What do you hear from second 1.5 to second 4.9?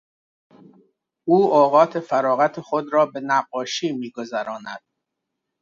اوقات فراغت خود را به نقاشی میگذراند.